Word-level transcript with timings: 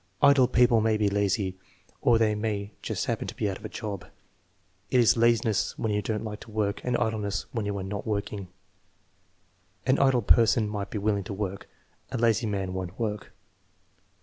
"Idle 0.23 0.47
people 0.47 0.81
may 0.81 0.97
be 0.97 1.11
lazy, 1.11 1.59
or 2.01 2.17
they 2.17 2.33
may 2.33 2.71
just 2.81 3.05
happen 3.05 3.27
to 3.27 3.35
be 3.35 3.47
out 3.47 3.59
of 3.59 3.65
a 3.65 3.69
job." 3.69 4.05
"It 4.89 4.99
is 4.99 5.15
laziness 5.15 5.77
when 5.77 5.91
you 5.91 6.01
don't 6.01 6.23
like 6.23 6.39
to 6.39 6.49
work, 6.49 6.81
and 6.83 6.97
idleness 6.97 7.45
when 7.51 7.67
you 7.67 7.77
are 7.77 7.83
not 7.83 8.07
working." 8.07 8.47
"An 9.85 9.99
idle 9.99 10.23
person 10.23 10.67
might 10.67 10.89
be 10.89 10.97
willing 10.97 11.25
to 11.25 11.33
work; 11.35 11.69
a 12.11 12.17
lazy 12.17 12.47
man 12.47 12.73
won't 12.73 12.97
work." 12.99 13.31